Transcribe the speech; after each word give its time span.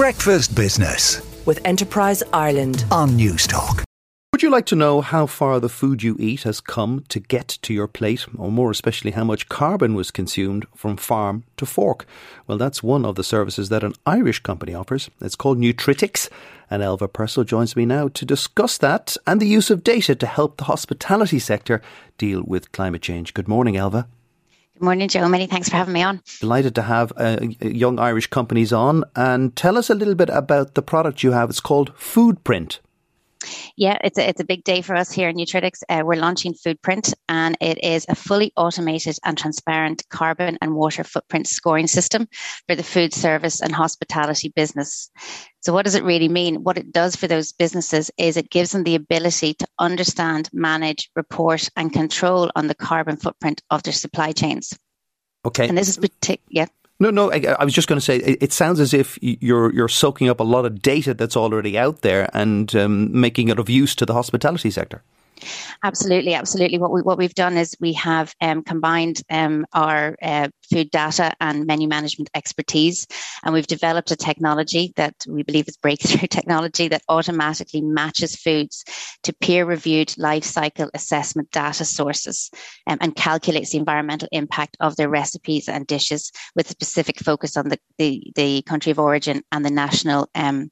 Breakfast 0.00 0.56
Business 0.56 1.20
with 1.44 1.60
Enterprise 1.66 2.22
Ireland 2.32 2.86
on 2.90 3.10
Newstalk. 3.18 3.84
Would 4.32 4.42
you 4.42 4.48
like 4.48 4.64
to 4.66 4.74
know 4.74 5.02
how 5.02 5.26
far 5.26 5.60
the 5.60 5.68
food 5.68 6.02
you 6.02 6.16
eat 6.18 6.44
has 6.44 6.62
come 6.62 7.04
to 7.10 7.20
get 7.20 7.58
to 7.60 7.74
your 7.74 7.86
plate, 7.86 8.24
or 8.38 8.50
more 8.50 8.70
especially 8.70 9.10
how 9.10 9.24
much 9.24 9.50
carbon 9.50 9.94
was 9.94 10.10
consumed 10.10 10.64
from 10.74 10.96
farm 10.96 11.44
to 11.58 11.66
fork? 11.66 12.06
Well, 12.46 12.56
that's 12.56 12.82
one 12.82 13.04
of 13.04 13.16
the 13.16 13.22
services 13.22 13.68
that 13.68 13.84
an 13.84 13.92
Irish 14.06 14.40
company 14.40 14.72
offers. 14.72 15.10
It's 15.20 15.36
called 15.36 15.58
Nutritics, 15.58 16.30
and 16.70 16.82
Elva 16.82 17.06
Purcell 17.06 17.44
joins 17.44 17.76
me 17.76 17.84
now 17.84 18.08
to 18.08 18.24
discuss 18.24 18.78
that 18.78 19.18
and 19.26 19.38
the 19.38 19.46
use 19.46 19.68
of 19.68 19.84
data 19.84 20.14
to 20.14 20.26
help 20.26 20.56
the 20.56 20.64
hospitality 20.64 21.38
sector 21.38 21.82
deal 22.16 22.42
with 22.42 22.72
climate 22.72 23.02
change. 23.02 23.34
Good 23.34 23.48
morning, 23.48 23.76
Elva. 23.76 24.08
Good 24.80 24.86
morning, 24.86 25.08
Joe. 25.08 25.28
Many 25.28 25.46
thanks 25.46 25.68
for 25.68 25.76
having 25.76 25.92
me 25.92 26.02
on. 26.02 26.22
Delighted 26.40 26.74
to 26.76 26.80
have 26.80 27.12
uh, 27.18 27.36
young 27.60 27.98
Irish 27.98 28.28
companies 28.28 28.72
on. 28.72 29.04
And 29.14 29.54
tell 29.54 29.76
us 29.76 29.90
a 29.90 29.94
little 29.94 30.14
bit 30.14 30.30
about 30.30 30.74
the 30.74 30.80
product 30.80 31.22
you 31.22 31.32
have. 31.32 31.50
It's 31.50 31.60
called 31.60 31.94
Foodprint. 31.98 32.78
Yeah, 33.76 33.98
it's 34.04 34.18
a, 34.18 34.28
it's 34.28 34.40
a 34.40 34.44
big 34.44 34.64
day 34.64 34.82
for 34.82 34.94
us 34.94 35.10
here 35.10 35.28
in 35.28 35.36
Nutritics. 35.36 35.82
Uh, 35.88 36.02
we're 36.04 36.20
launching 36.20 36.54
Foodprint, 36.54 37.14
and 37.28 37.56
it 37.60 37.82
is 37.82 38.04
a 38.08 38.14
fully 38.14 38.52
automated 38.56 39.18
and 39.24 39.36
transparent 39.38 40.02
carbon 40.10 40.58
and 40.60 40.74
water 40.74 41.04
footprint 41.04 41.46
scoring 41.46 41.86
system 41.86 42.28
for 42.66 42.74
the 42.74 42.82
food 42.82 43.14
service 43.14 43.60
and 43.60 43.72
hospitality 43.72 44.52
business. 44.54 45.10
So, 45.60 45.72
what 45.72 45.84
does 45.84 45.94
it 45.94 46.04
really 46.04 46.28
mean? 46.28 46.62
What 46.62 46.78
it 46.78 46.92
does 46.92 47.16
for 47.16 47.26
those 47.26 47.52
businesses 47.52 48.10
is 48.18 48.36
it 48.36 48.50
gives 48.50 48.72
them 48.72 48.84
the 48.84 48.94
ability 48.94 49.54
to 49.54 49.66
understand, 49.78 50.50
manage, 50.52 51.10
report, 51.16 51.68
and 51.76 51.92
control 51.92 52.50
on 52.56 52.66
the 52.66 52.74
carbon 52.74 53.16
footprint 53.16 53.62
of 53.70 53.82
their 53.82 53.92
supply 53.92 54.32
chains. 54.32 54.78
Okay. 55.46 55.68
And 55.68 55.76
this 55.76 55.88
is 55.88 55.96
particular. 55.96 56.44
Yeah. 56.50 56.66
No, 57.00 57.10
no. 57.10 57.32
I, 57.32 57.56
I 57.58 57.64
was 57.64 57.72
just 57.72 57.88
going 57.88 57.98
to 57.98 58.04
say 58.04 58.18
it, 58.18 58.42
it, 58.42 58.52
sounds 58.52 58.78
as 58.78 58.92
if 58.92 59.18
you're 59.22 59.72
you're 59.72 59.88
soaking 59.88 60.28
up 60.28 60.38
a 60.38 60.44
lot 60.44 60.66
of 60.66 60.82
data 60.82 61.14
that's 61.14 61.36
already 61.36 61.78
out 61.78 62.02
there 62.02 62.28
and 62.34 62.74
um, 62.76 63.18
making 63.18 63.48
it 63.48 63.58
of 63.58 63.70
use 63.70 63.94
to 63.96 64.06
the 64.06 64.12
hospitality 64.12 64.70
sector. 64.70 65.02
Absolutely, 65.82 66.34
absolutely. 66.34 66.78
What 66.78 66.92
we 66.92 67.02
what 67.02 67.18
we've 67.18 67.34
done 67.34 67.56
is 67.56 67.76
we 67.80 67.92
have 67.94 68.34
um, 68.40 68.62
combined 68.62 69.22
um, 69.30 69.66
our 69.72 70.16
uh, 70.22 70.48
food 70.70 70.90
data 70.90 71.32
and 71.40 71.66
menu 71.66 71.88
management 71.88 72.30
expertise, 72.34 73.06
and 73.44 73.52
we've 73.54 73.66
developed 73.66 74.10
a 74.10 74.16
technology 74.16 74.92
that 74.96 75.14
we 75.28 75.42
believe 75.42 75.68
is 75.68 75.76
breakthrough 75.76 76.26
technology 76.30 76.88
that 76.88 77.02
automatically 77.08 77.80
matches 77.80 78.36
foods 78.36 78.84
to 79.22 79.32
peer-reviewed 79.32 80.14
life 80.18 80.44
cycle 80.44 80.90
assessment 80.94 81.50
data 81.50 81.84
sources 81.84 82.50
um, 82.86 82.98
and 83.00 83.16
calculates 83.16 83.70
the 83.72 83.78
environmental 83.78 84.28
impact 84.32 84.76
of 84.80 84.96
their 84.96 85.08
recipes 85.08 85.68
and 85.68 85.86
dishes 85.86 86.30
with 86.54 86.66
a 86.66 86.70
specific 86.70 87.18
focus 87.18 87.56
on 87.56 87.68
the 87.68 87.78
the, 87.98 88.22
the 88.36 88.62
country 88.62 88.92
of 88.92 88.98
origin 88.98 89.42
and 89.52 89.64
the 89.64 89.70
national 89.70 90.28
um, 90.34 90.70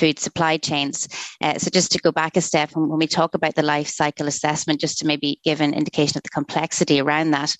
food 0.00 0.18
supply 0.18 0.56
chains. 0.56 1.06
Uh, 1.42 1.58
so 1.58 1.70
just 1.70 1.92
to 1.92 1.98
go 1.98 2.10
back 2.10 2.36
a 2.36 2.40
step, 2.40 2.70
when 2.74 2.98
we 2.98 3.06
talk 3.06 3.34
about 3.34 3.54
the 3.54 3.62
life 3.62 3.88
cycle 3.88 4.26
assessment, 4.26 4.80
just 4.80 4.98
to 4.98 5.06
maybe 5.06 5.38
give 5.44 5.60
an 5.60 5.74
indication 5.74 6.16
of 6.16 6.22
the 6.22 6.30
complexity 6.30 7.00
around 7.00 7.30
that, 7.32 7.54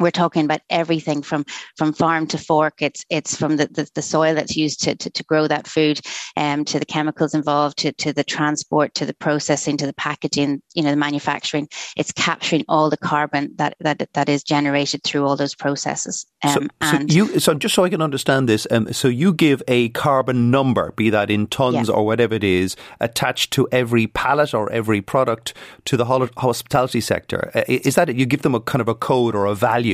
we're 0.00 0.10
talking 0.10 0.44
about 0.44 0.60
everything 0.70 1.22
from 1.22 1.44
from 1.76 1.92
farm 1.92 2.26
to 2.28 2.38
fork. 2.38 2.80
It's 2.80 3.04
it's 3.10 3.36
from 3.36 3.56
the, 3.56 3.66
the, 3.68 3.88
the 3.94 4.02
soil 4.02 4.34
that's 4.34 4.56
used 4.56 4.82
to, 4.84 4.94
to, 4.96 5.10
to, 5.10 5.24
grow 5.24 5.46
that 5.46 5.66
food, 5.66 6.00
um, 6.36 6.64
to 6.66 6.78
the 6.78 6.84
chemicals 6.84 7.34
involved, 7.34 7.78
to, 7.78 7.92
to 7.92 8.12
the 8.12 8.24
transport, 8.24 8.94
to 8.94 9.06
the 9.06 9.14
processing, 9.14 9.76
to 9.76 9.86
the 9.86 9.94
packaging, 9.94 10.60
you 10.74 10.82
know, 10.82 10.90
the 10.90 10.96
manufacturing. 10.96 11.68
It's 11.96 12.12
capturing 12.12 12.64
all 12.68 12.90
the 12.90 12.96
carbon 12.96 13.52
that 13.56 13.76
that, 13.80 14.08
that 14.14 14.28
is 14.28 14.42
generated 14.42 15.02
through 15.04 15.26
all 15.26 15.36
those 15.36 15.54
processes. 15.54 16.26
Um, 16.42 16.50
so, 16.50 16.68
and 16.80 17.12
so 17.12 17.16
you 17.16 17.40
so 17.40 17.54
just 17.54 17.74
so 17.74 17.84
I 17.84 17.88
can 17.88 18.02
understand 18.02 18.48
this, 18.48 18.66
um, 18.70 18.92
so 18.92 19.08
you 19.08 19.32
give 19.32 19.62
a 19.68 19.90
carbon 19.90 20.50
number, 20.50 20.92
be 20.92 21.10
that 21.10 21.30
in 21.30 21.46
tons 21.46 21.88
yeah. 21.88 21.94
or 21.94 22.04
whatever 22.04 22.34
it 22.34 22.44
is, 22.44 22.76
attached 23.00 23.52
to 23.52 23.68
every 23.70 24.06
pallet 24.06 24.54
or 24.54 24.70
every 24.72 25.00
product 25.00 25.54
to 25.84 25.96
the 25.96 26.04
hospitality 26.04 27.00
sector. 27.00 27.50
Uh, 27.54 27.62
is 27.68 27.94
that 27.94 28.08
it? 28.08 28.16
You 28.16 28.26
give 28.26 28.42
them 28.42 28.54
a 28.54 28.60
kind 28.60 28.80
of 28.80 28.88
a 28.88 28.94
code 28.94 29.34
or 29.34 29.46
a 29.46 29.54
value 29.54 29.84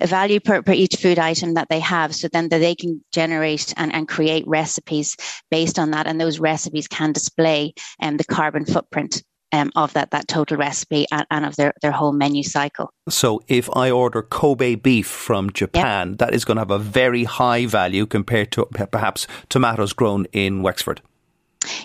a 0.00 0.06
value 0.06 0.40
per, 0.40 0.62
per 0.62 0.72
each 0.72 0.96
food 0.96 1.18
item 1.18 1.54
that 1.54 1.68
they 1.68 1.80
have 1.80 2.14
so 2.14 2.28
then 2.28 2.48
that 2.48 2.58
they 2.58 2.74
can 2.74 3.02
generate 3.12 3.72
and, 3.76 3.94
and 3.94 4.08
create 4.08 4.46
recipes 4.46 5.16
based 5.50 5.78
on 5.78 5.90
that 5.92 6.06
and 6.06 6.20
those 6.20 6.38
recipes 6.38 6.88
can 6.88 7.12
display 7.12 7.74
um, 8.02 8.16
the 8.16 8.24
carbon 8.24 8.64
footprint 8.64 9.22
um, 9.54 9.70
of 9.76 9.92
that 9.92 10.10
that 10.10 10.26
total 10.26 10.56
recipe 10.56 11.06
and, 11.12 11.26
and, 11.30 11.46
of 11.46 11.54
their, 11.56 11.72
their 11.80 11.92
whole 11.92 12.12
menu 12.12 12.42
cycle. 12.42 12.92
So 13.08 13.40
if 13.46 13.74
I 13.76 13.90
order 13.90 14.22
Kobe 14.22 14.74
beef 14.74 15.06
from 15.06 15.52
Japan, 15.52 16.10
yep. 16.10 16.18
that 16.18 16.34
is 16.34 16.44
going 16.44 16.56
to 16.56 16.62
have 16.62 16.70
a 16.72 16.78
very 16.78 17.24
high 17.24 17.66
value 17.66 18.04
compared 18.04 18.50
to 18.52 18.66
perhaps 18.66 19.26
tomatoes 19.48 19.92
grown 19.92 20.26
in 20.32 20.62
Wexford. 20.62 21.00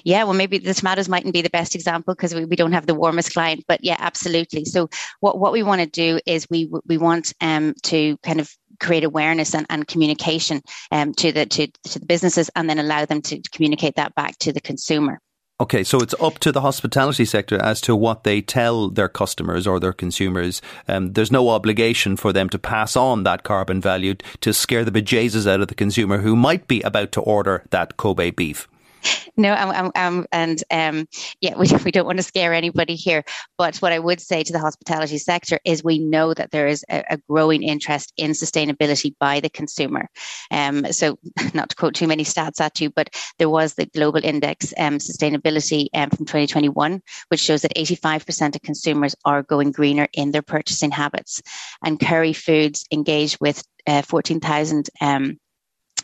Yeah, 0.04 0.24
well, 0.24 0.34
maybe 0.34 0.58
the 0.58 0.74
tomatoes 0.74 1.10
mightn't 1.10 1.34
be 1.34 1.42
the 1.42 1.50
best 1.50 1.76
example 1.76 2.14
because 2.16 2.34
we, 2.34 2.46
we 2.46 2.56
don't 2.56 2.72
have 2.72 2.86
the 2.86 2.96
warmest 2.96 3.34
client, 3.34 3.64
but 3.68 3.84
yeah, 3.84 3.98
absolutely. 4.00 4.66
So 4.66 4.90
what, 5.20 5.40
what 5.40 5.52
we 5.52 5.64
want 5.64 5.82
to 5.82 5.88
do 5.88 6.20
is 6.26 6.48
we 6.50 6.70
we 6.86 6.98
want 6.98 7.34
um, 7.42 7.74
to 7.84 8.18
kind 8.18 8.40
of 8.40 8.50
create 8.80 9.04
awareness 9.04 9.54
and, 9.54 9.66
and 9.70 9.88
communication 9.88 10.62
um, 10.92 11.14
to 11.16 11.32
the 11.32 11.46
to, 11.46 11.68
to 11.84 12.00
the 12.00 12.06
businesses 12.06 12.50
and 12.56 12.70
then 12.70 12.80
allow 12.80 13.06
them 13.06 13.22
to 13.24 13.42
communicate 13.52 13.96
that 13.96 14.16
back 14.16 14.38
to 14.40 14.54
the 14.54 14.62
consumer. 14.62 15.20
Okay, 15.62 15.84
so 15.84 16.00
it's 16.00 16.16
up 16.22 16.40
to 16.40 16.54
the 16.54 16.62
hospitality 16.62 17.26
sector 17.26 17.62
as 17.62 17.82
to 17.82 17.94
what 17.94 18.24
they 18.24 18.42
tell 18.42 18.90
their 18.90 19.10
customers 19.10 19.68
or 19.68 19.78
their 19.78 19.92
consumers. 19.92 20.62
Um, 20.88 21.12
there's 21.12 21.34
no 21.34 21.50
obligation 21.50 22.16
for 22.16 22.32
them 22.32 22.48
to 22.50 22.58
pass 22.58 22.96
on 22.96 23.24
that 23.24 23.44
carbon 23.44 23.82
value 23.82 24.16
to 24.40 24.54
scare 24.54 24.86
the 24.86 24.92
bejesus 24.92 25.46
out 25.46 25.60
of 25.60 25.68
the 25.68 25.76
consumer 25.76 26.20
who 26.20 26.38
might 26.38 26.70
be 26.70 26.82
about 26.84 27.12
to 27.12 27.22
order 27.22 27.66
that 27.72 27.98
Kobe 27.98 28.32
beef. 28.32 28.70
No, 29.38 29.54
um, 29.54 29.92
um, 29.96 30.26
and 30.34 30.62
um, 30.70 31.08
yeah, 31.40 31.56
we, 31.58 31.68
we 31.86 31.92
don't 31.92 32.06
want 32.06 32.18
to 32.18 32.24
scare 32.24 32.54
anybody 32.54 32.96
here. 32.96 33.24
But 33.58 33.78
what 33.78 33.94
I 33.94 34.00
would 34.00 34.20
say 34.20 34.44
to 34.44 34.52
the 34.52 34.60
hospitality 34.60 35.18
sector 35.18 35.60
is 35.64 35.84
we 35.84 36.00
know 36.00 36.34
that 36.34 36.52
there 36.52 36.68
is 36.68 36.84
a, 36.90 37.04
a 37.12 37.18
growing 37.30 37.64
interest 37.64 38.12
in 38.18 38.32
sustainability 38.32 39.16
by 39.18 39.40
the 39.40 39.50
consumer. 39.50 40.10
Um, 40.52 40.92
so, 40.92 41.18
not 41.54 41.70
to 41.70 41.76
quote 41.76 41.96
too 41.96 42.08
many 42.08 42.26
stats 42.26 42.60
at 42.60 42.82
you, 42.82 42.90
but 42.90 43.10
there 43.38 43.50
was 43.50 43.76
the 43.76 43.86
Global 43.86 44.24
Index 44.24 44.74
um, 44.78 44.98
Sustainability 44.98 45.88
um, 45.94 46.10
from 46.10 46.26
2021, 46.26 47.02
which 47.30 47.40
shows 47.40 47.62
that 47.62 47.76
85% 47.76 48.56
of 48.56 48.62
consumers 48.62 49.16
are 49.24 49.44
going 49.44 49.72
greener 49.72 50.08
in 50.14 50.32
their 50.32 50.42
purchasing 50.42 50.92
habits. 50.92 51.42
And 51.84 52.00
Kerry 52.00 52.34
Foods 52.34 52.86
engaged 52.92 53.38
with 53.40 53.64
uh, 53.88 54.02
14,000 54.02 54.90
um, 55.02 55.40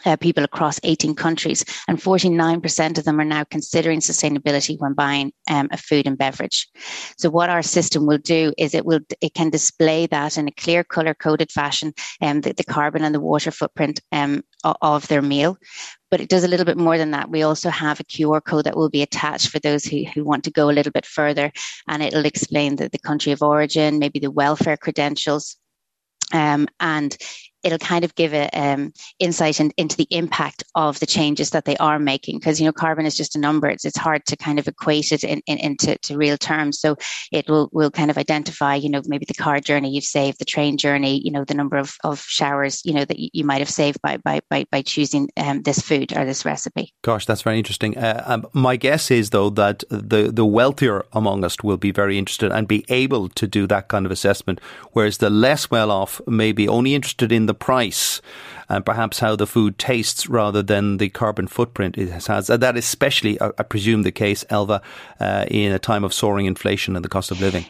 uh, 0.05 0.15
people 0.15 0.43
across 0.43 0.79
18 0.83 1.15
countries, 1.15 1.65
and 1.87 1.97
49% 1.97 2.97
of 2.97 3.03
them 3.05 3.19
are 3.19 3.25
now 3.25 3.43
considering 3.43 3.99
sustainability 3.99 4.79
when 4.79 4.93
buying 4.93 5.31
um, 5.49 5.67
a 5.71 5.77
food 5.77 6.07
and 6.07 6.17
beverage. 6.17 6.67
So, 7.17 7.29
what 7.29 7.49
our 7.49 7.61
system 7.61 8.05
will 8.05 8.17
do 8.17 8.53
is 8.57 8.73
it 8.73 8.85
will 8.85 8.99
it 9.21 9.33
can 9.33 9.49
display 9.49 10.07
that 10.07 10.37
in 10.37 10.47
a 10.47 10.51
clear 10.51 10.83
color 10.83 11.13
coded 11.13 11.51
fashion, 11.51 11.93
um, 12.21 12.41
the, 12.41 12.53
the 12.53 12.63
carbon 12.63 13.03
and 13.03 13.13
the 13.13 13.19
water 13.19 13.51
footprint 13.51 14.01
um, 14.11 14.43
of 14.63 15.07
their 15.07 15.21
meal. 15.21 15.57
But 16.11 16.21
it 16.21 16.29
does 16.29 16.43
a 16.43 16.47
little 16.47 16.65
bit 16.65 16.77
more 16.77 16.97
than 16.97 17.11
that. 17.11 17.29
We 17.29 17.43
also 17.43 17.69
have 17.69 17.99
a 17.99 18.05
QR 18.05 18.43
code 18.43 18.65
that 18.65 18.77
will 18.77 18.89
be 18.89 19.01
attached 19.01 19.49
for 19.49 19.59
those 19.59 19.83
who, 19.85 20.03
who 20.13 20.23
want 20.23 20.43
to 20.45 20.51
go 20.51 20.69
a 20.69 20.73
little 20.73 20.91
bit 20.91 21.05
further, 21.05 21.51
and 21.87 22.01
it'll 22.01 22.25
explain 22.25 22.75
the, 22.75 22.89
the 22.89 22.99
country 22.99 23.31
of 23.31 23.41
origin, 23.41 23.99
maybe 23.99 24.19
the 24.19 24.31
welfare 24.31 24.77
credentials, 24.77 25.57
um, 26.33 26.67
and 26.79 27.17
it'll 27.65 27.79
kind 27.79 28.05
of 28.05 28.13
give 28.15 28.33
a 28.33 28.47
um, 28.53 28.93
insight 29.19 29.59
in, 29.59 29.71
into 29.75 29.97
the 29.97 30.07
impact 30.11 30.63
of 30.75 30.99
the 30.99 31.05
changes 31.05 31.49
that 31.49 31.65
they 31.65 31.75
are 31.77 31.99
making. 31.99 32.37
Because 32.37 32.61
you 32.61 32.65
know 32.65 32.71
carbon 32.71 33.05
is 33.05 33.17
just 33.17 33.35
a 33.35 33.39
number. 33.39 33.67
It's, 33.67 33.83
it's 33.83 33.97
hard 33.97 34.25
to 34.27 34.37
kind 34.37 34.59
of 34.59 34.67
equate 34.67 35.11
it 35.11 35.23
in, 35.23 35.41
in, 35.47 35.57
into 35.57 35.97
to 36.03 36.15
real 36.15 36.37
terms. 36.37 36.79
So 36.79 36.95
it 37.31 37.49
will 37.49 37.69
will 37.73 37.91
kind 37.91 38.11
of 38.11 38.17
identify 38.17 38.75
you 38.75 38.89
know 38.89 39.01
maybe 39.05 39.25
the 39.27 39.33
car 39.33 39.59
journey 39.59 39.89
you've 39.89 40.03
saved 40.03 40.39
the 40.39 40.45
train 40.45 40.77
journey 40.77 41.21
you 41.23 41.31
know 41.31 41.43
the 41.43 41.53
number 41.53 41.77
of, 41.77 41.95
of 42.03 42.19
showers 42.21 42.81
you 42.85 42.93
know 42.93 43.05
that 43.05 43.17
you, 43.17 43.43
might 43.43 43.59
have 43.59 43.69
saved 43.69 44.01
by 44.01 44.17
by 44.17 44.39
by, 44.49 44.65
by 44.71 44.81
choosing 44.81 45.29
um, 45.37 45.61
this 45.63 45.79
food 45.79 46.15
or 46.15 46.25
this 46.25 46.45
recipe. 46.45 46.93
Gosh 47.01 47.25
that's 47.25 47.41
very 47.41 47.57
interesting. 47.57 47.97
Uh, 47.97 48.23
um, 48.25 48.45
my 48.53 48.75
guess 48.75 49.09
is 49.09 49.31
though 49.31 49.49
that 49.49 49.83
the 49.89 50.31
the 50.31 50.45
wealthier 50.45 51.05
among 51.13 51.43
us 51.43 51.57
will 51.63 51.77
be 51.77 51.91
very 51.91 52.17
interested 52.19 52.51
and 52.51 52.67
be 52.67 52.85
able 52.89 53.29
to 53.29 53.47
do 53.47 53.65
that 53.67 53.87
kind 53.87 54.05
of 54.05 54.11
assessment 54.11 54.59
whereas 54.91 55.17
the 55.17 55.29
less 55.29 55.71
well 55.71 55.89
off 55.89 56.21
may 56.27 56.51
be 56.51 56.67
only 56.67 56.93
interested 56.93 57.31
in 57.31 57.47
the 57.47 57.54
price 57.55 58.21
and 58.69 58.85
perhaps 58.85 59.19
how 59.19 59.35
the 59.35 59.47
food 59.47 59.77
tastes 59.77 60.27
rather 60.27 60.61
than 60.61 60.97
the 60.97 61.09
carbon 61.09 61.47
footprint 61.47 61.97
it 61.97 62.09
has. 62.09 62.49
And 62.49 62.61
that 62.61 62.77
is 62.77 62.85
especially, 62.85 63.39
I 63.41 63.63
presume, 63.63 64.03
the 64.03 64.11
case, 64.11 64.43
Elva, 64.49 64.81
uh, 65.19 65.45
in 65.49 65.71
a 65.71 65.79
time 65.79 66.03
of 66.03 66.13
soaring 66.13 66.45
inflation 66.45 66.95
and 66.95 67.05
the 67.05 67.09
cost 67.09 67.31
of 67.31 67.41
living. 67.41 67.65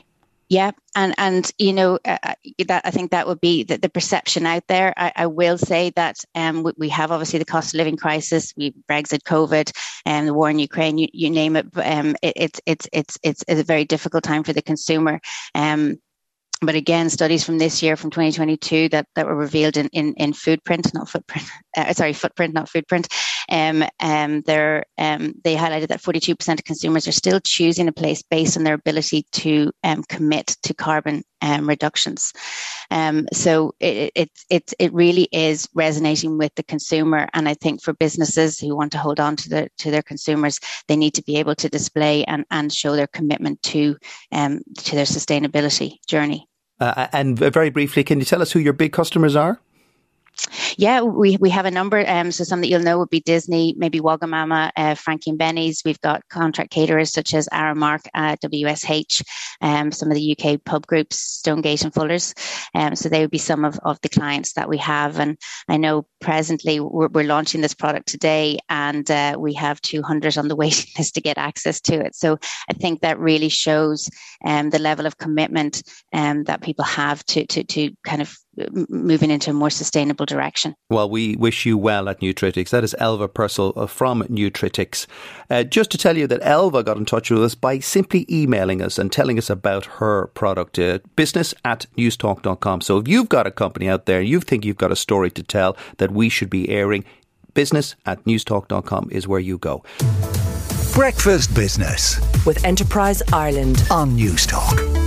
Yeah, 0.48 0.72
and 0.96 1.16
and 1.18 1.52
you 1.58 1.74
know 1.74 1.98
uh, 2.06 2.20
uh, 2.22 2.36
that 2.68 2.86
I 2.86 2.92
think 2.92 3.10
that 3.10 3.26
would 3.26 3.42
be 3.42 3.64
the, 3.64 3.78
the 3.78 3.90
perception 3.90 4.46
out 4.46 4.68
there. 4.68 4.94
I, 4.96 5.12
I 5.16 5.26
will 5.26 5.58
say 5.58 5.90
that 5.96 6.18
um, 6.36 6.62
we, 6.62 6.72
we, 6.78 6.90
have 6.90 7.12
obviously 7.12 7.40
the 7.40 7.46
cost 7.46 7.74
of 7.74 7.80
living 7.80 7.98
crisis, 7.98 8.54
we 8.56 8.76
Brexit, 8.88 9.24
COVID, 9.24 9.72
and 10.06 10.20
um, 10.20 10.26
the 10.28 10.36
war 10.36 10.52
in 10.52 10.60
Ukraine. 10.60 11.00
You, 11.00 11.08
you 11.12 11.32
name 11.32 11.56
it. 11.56 11.66
Um, 11.76 12.16
it, 12.22 12.34
it's 12.36 12.62
it's 12.68 12.88
it's 12.94 13.44
it's 13.48 13.62
a 13.62 13.64
very 13.64 13.86
difficult 13.86 14.24
time 14.24 14.44
for 14.44 14.54
the 14.54 14.62
consumer. 14.62 15.20
Um, 15.56 15.98
but 16.62 16.76
again, 16.76 17.10
studies 17.10 17.44
from 17.44 17.58
this 17.58 17.84
year, 17.84 17.96
from 17.96 18.12
2022, 18.12 18.90
that, 18.90 19.08
that 19.16 19.26
were 19.26 19.36
revealed 19.36 19.78
in, 19.78 19.88
in, 19.90 20.14
in 20.16 20.32
Foodprint, 20.32 20.94
not 20.94 21.10
Footprint, 21.10 21.48
uh, 21.78 21.94
sorry, 21.94 22.14
Footprint, 22.14 22.54
not 22.54 22.70
Foodprint, 22.70 23.08
um, 23.50 23.84
um, 24.00 24.44
um, 24.98 25.34
they 25.44 25.56
highlighted 25.56 25.88
that 25.90 26.02
42% 26.02 26.54
of 26.54 26.64
consumers 26.64 27.08
are 27.08 27.12
still 27.12 27.40
choosing 27.40 27.88
a 27.88 27.92
place 27.92 28.22
based 28.22 28.58
on 28.58 28.64
their 28.64 28.74
ability 28.74 29.26
to 29.34 29.72
um, 29.84 30.04
commit 30.04 30.48
to 30.64 30.74
carbon 30.74 31.24
um, 31.42 31.68
reductions. 31.68 32.34
Um, 32.92 33.28
so 33.34 33.76
it, 33.80 34.12
it, 34.16 34.32
it, 34.50 34.74
it 34.80 34.94
really 34.94 35.28
is 35.32 35.68
resonating 35.74 36.38
with 36.38 36.54
the 36.56 36.64
consumer. 36.64 37.28
And 37.34 37.48
I 37.48 37.54
think 37.54 37.82
for 37.82 37.94
businesses 37.94 38.60
who 38.60 38.76
want 38.76 38.92
to 38.94 38.98
hold 38.98 39.20
on 39.20 39.36
to, 39.38 39.50
the, 39.50 39.70
to 39.80 39.92
their 39.92 40.02
consumers, 40.02 40.60
they 40.88 40.96
need 40.96 41.14
to 41.16 41.24
be 41.24 41.38
able 41.38 41.56
to 41.56 41.70
display 41.70 42.24
and, 42.26 42.46
and 42.52 42.74
show 42.74 42.96
their 42.96 43.08
commitment 43.08 43.62
to, 43.64 43.98
um, 44.32 44.62
to 44.78 44.96
their 44.96 45.06
sustainability 45.06 45.98
journey. 46.08 46.48
Uh, 46.80 47.08
and 47.14 47.38
very 47.40 47.70
briefly, 47.70 48.04
can 48.04 48.20
you 48.20 48.26
tell 48.26 48.42
us 48.42 48.52
who 48.52 48.60
your 48.60 48.74
big 48.74 48.92
customers 48.92 49.36
are? 49.36 49.62
Yeah, 50.78 51.02
we, 51.02 51.38
we 51.38 51.50
have 51.52 51.66
a 51.66 51.72
number. 51.72 52.04
Um, 52.08 52.32
so 52.32 52.44
some 52.44 52.62
that 52.62 52.68
you'll 52.68 52.82
know 52.82 53.00
would 53.00 53.10
be 53.10 53.22
Disney, 53.22 53.76
maybe 53.78 54.00
Wagamama, 54.00 54.72
uh, 54.76 54.96
Frankie 54.96 55.30
and 55.30 55.40
Benny's. 55.40 55.82
We've 55.86 56.02
got 56.02 56.28
contract 56.30 56.72
caterers 56.72 57.14
such 57.14 57.34
as 57.34 57.48
Aramark, 57.54 58.08
uh, 58.14 58.36
WSH, 58.44 59.22
um, 59.62 59.92
some 59.92 60.12
of 60.12 60.16
the 60.16 60.38
UK 60.38 60.64
pub 60.66 60.86
groups, 60.86 61.20
Stonegate 61.20 61.84
and 61.84 61.94
Fuller's. 61.94 62.34
Um, 62.74 62.96
so 62.96 63.08
they 63.08 63.22
would 63.22 63.32
be 63.32 63.38
some 63.38 63.64
of, 63.64 63.80
of 63.84 64.00
the 64.02 64.10
clients 64.10 64.54
that 64.54 64.68
we 64.68 64.78
have. 64.78 65.20
And 65.20 65.38
I 65.70 65.78
know 65.78 66.08
presently 66.20 66.80
we're, 66.80 67.08
we're 67.08 67.24
launching 67.24 67.62
this 67.62 67.74
product 67.74 68.08
today 68.08 68.60
and 68.70 69.10
uh, 69.10 69.38
we 69.40 69.54
have 69.54 69.82
200 69.82 70.38
on 70.38 70.48
the 70.50 70.56
waiting 70.66 70.92
list 70.98 71.16
to 71.16 71.22
get 71.22 71.38
access 71.38 71.80
to 71.82 71.96
it. 71.96 72.16
So 72.16 72.38
I 72.70 72.74
think 72.74 73.02
that 73.02 73.20
really 73.20 73.50
shows 73.50 74.10
um, 74.44 74.72
the 74.72 74.80
level 74.80 75.06
of 75.06 75.18
commitment 75.18 75.84
um, 76.14 76.44
that 76.46 76.62
people 76.62 76.86
have 76.86 77.24
to, 77.28 77.46
to, 77.48 77.64
to 77.64 77.92
kind 78.04 78.22
of 78.22 78.36
moving 78.90 79.32
into 79.32 79.52
a 79.52 79.54
more 79.54 79.70
sustainable 79.70 80.26
direction. 80.26 80.76
Well, 80.90 81.10
we 81.10 81.36
wish 81.36 81.66
you 81.66 81.78
well 81.78 82.10
at 82.10 82.22
Nutritics. 82.22 82.70
That 82.70 82.84
is 82.84 82.96
Elva 83.00 83.28
Purcell 83.28 83.74
uh, 83.76 83.88
from 83.88 84.24
Nutritics. 84.24 85.08
Uh, 85.50 85.64
just 85.64 85.92
to 85.92 85.98
tell 85.98 86.18
you 86.18 86.28
that 86.28 86.40
Elva 86.42 86.84
got 86.84 86.98
in 86.98 87.06
touch 87.06 87.30
with 87.30 87.44
us 87.44 87.56
by 87.56 87.80
simply 87.80 88.26
emailing 88.30 88.82
us 88.82 88.98
and 88.98 89.12
telling 89.12 89.38
us 89.38 89.50
about 89.50 89.86
her 89.86 90.28
product, 90.28 90.80
uh, 90.80 91.00
business 91.16 91.54
at 91.64 91.86
newstalk.com. 91.98 92.82
So 92.82 92.98
if 92.98 93.08
you've 93.08 93.30
got 93.30 93.48
a 93.48 93.52
company 93.52 93.90
out 93.90 94.06
there, 94.06 94.20
and 94.20 94.30
you 94.30 94.40
think 94.40 94.66
you've 94.66 94.78
got 94.78 94.92
a 94.92 94.96
story 94.96 95.32
to 95.32 95.44
tell 95.44 95.78
that 95.98 96.12
we 96.12 96.30
should 96.30 96.50
be 96.50 96.70
airing, 96.70 97.06
business 97.54 97.96
at 98.06 98.24
newstalk.com 98.26 99.10
is 99.12 99.28
where 99.28 99.40
you 99.40 99.58
go. 99.58 99.84
Breakfast 100.94 101.54
Business 101.54 102.22
with 102.46 102.64
Enterprise 102.64 103.22
Ireland 103.34 103.86
on 103.92 104.18
Newstalk. 104.18 105.05